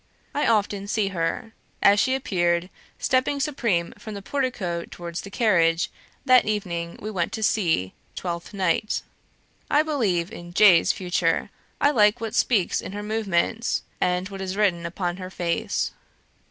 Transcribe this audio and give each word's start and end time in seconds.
I 0.33 0.47
often 0.47 0.87
see 0.87 1.09
her; 1.09 1.53
as 1.83 1.99
she 1.99 2.15
appeared, 2.15 2.71
stepping 2.97 3.39
supreme 3.39 3.93
from 3.99 4.15
the 4.15 4.23
portico 4.23 4.83
towards 4.83 5.21
the 5.21 5.29
carriage, 5.29 5.91
that 6.25 6.45
evening 6.45 6.97
we 6.99 7.11
went 7.11 7.31
to 7.33 7.43
see 7.43 7.93
'Twelfth 8.15 8.51
Night.' 8.51 9.03
I 9.69 9.83
believe 9.83 10.31
in 10.31 10.55
J.'s 10.55 10.91
future; 10.91 11.51
I 11.79 11.91
like 11.91 12.19
what 12.19 12.33
speaks 12.33 12.81
in 12.81 12.93
her 12.93 13.03
movements, 13.03 13.83
and 14.01 14.27
what 14.29 14.41
is 14.41 14.57
written 14.57 14.87
upon 14.87 15.17
her 15.17 15.29
face." 15.29 15.91